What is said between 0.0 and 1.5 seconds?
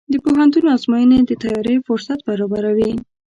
د پوهنتون ازموینې د